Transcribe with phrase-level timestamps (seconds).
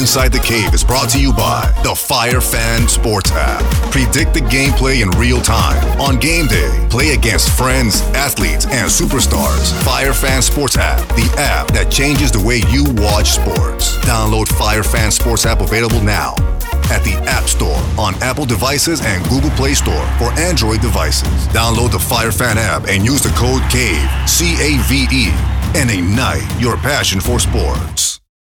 [0.00, 3.60] Inside the Cave is brought to you by the FireFan Sports app.
[3.92, 6.86] Predict the gameplay in real time on game day.
[6.88, 9.76] Play against friends, athletes, and superstars.
[9.84, 13.98] FireFan Sports app, the app that changes the way you watch sports.
[13.98, 16.32] Download FireFan Sports app available now
[16.88, 21.28] at the App Store on Apple devices and Google Play Store for Android devices.
[21.48, 25.28] Download the FireFan app and use the code CAVE, C A V E,
[25.76, 28.09] and ignite your passion for sports.